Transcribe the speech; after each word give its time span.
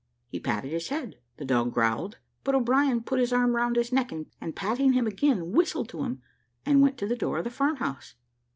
He 0.29 0.39
patted 0.39 0.71
his 0.71 0.87
head, 0.87 1.19
the 1.37 1.45
dog 1.45 1.75
growled, 1.75 2.17
but 2.43 2.55
O'Brien 2.55 3.03
put 3.03 3.19
his 3.19 3.31
arm 3.31 3.55
round 3.55 3.75
his 3.75 3.93
neck, 3.93 4.11
and 4.11 4.55
patting 4.55 4.93
him 4.93 5.05
again, 5.05 5.51
whistled 5.51 5.89
to 5.89 6.01
him, 6.03 6.23
and 6.65 6.81
went 6.81 6.97
to 6.97 7.05
the 7.07 7.15
door 7.15 7.37
of 7.37 7.43
the 7.43 7.51
farm 7.51 7.75
house. 7.75 8.15